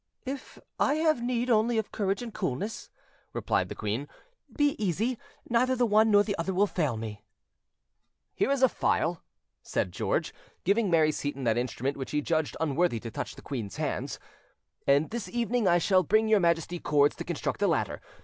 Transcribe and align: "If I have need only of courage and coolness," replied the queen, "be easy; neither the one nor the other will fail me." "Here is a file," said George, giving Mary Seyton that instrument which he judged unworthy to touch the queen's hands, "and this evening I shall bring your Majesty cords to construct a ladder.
"If 0.25 0.57
I 0.79 0.95
have 0.95 1.21
need 1.21 1.51
only 1.51 1.77
of 1.77 1.91
courage 1.91 2.23
and 2.23 2.33
coolness," 2.33 2.89
replied 3.33 3.69
the 3.69 3.75
queen, 3.75 4.07
"be 4.51 4.69
easy; 4.83 5.19
neither 5.47 5.75
the 5.75 5.85
one 5.85 6.09
nor 6.09 6.23
the 6.23 6.35
other 6.39 6.55
will 6.55 6.65
fail 6.65 6.97
me." 6.97 7.21
"Here 8.33 8.49
is 8.49 8.63
a 8.63 8.67
file," 8.67 9.21
said 9.61 9.91
George, 9.91 10.33
giving 10.63 10.89
Mary 10.89 11.11
Seyton 11.11 11.43
that 11.43 11.55
instrument 11.55 11.97
which 11.97 12.09
he 12.09 12.19
judged 12.21 12.57
unworthy 12.59 12.99
to 12.99 13.11
touch 13.11 13.35
the 13.35 13.43
queen's 13.43 13.75
hands, 13.77 14.17
"and 14.87 15.11
this 15.11 15.29
evening 15.29 15.67
I 15.67 15.77
shall 15.77 16.01
bring 16.01 16.27
your 16.27 16.39
Majesty 16.39 16.79
cords 16.79 17.15
to 17.17 17.23
construct 17.23 17.61
a 17.61 17.67
ladder. 17.67 18.01